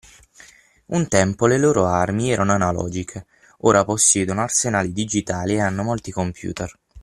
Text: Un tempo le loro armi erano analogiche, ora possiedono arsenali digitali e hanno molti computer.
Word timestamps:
Un 0.87 1.07
tempo 1.07 1.45
le 1.45 1.59
loro 1.59 1.85
armi 1.85 2.31
erano 2.31 2.53
analogiche, 2.53 3.27
ora 3.59 3.85
possiedono 3.85 4.41
arsenali 4.41 4.93
digitali 4.93 5.53
e 5.57 5.61
hanno 5.61 5.83
molti 5.83 6.09
computer. 6.11 6.75